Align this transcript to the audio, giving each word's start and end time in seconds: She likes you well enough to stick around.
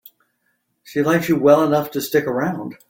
She 0.83 1.03
likes 1.03 1.29
you 1.29 1.35
well 1.35 1.63
enough 1.63 1.91
to 1.91 2.01
stick 2.01 2.25
around. 2.25 2.73